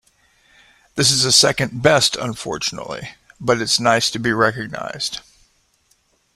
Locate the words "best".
1.83-2.15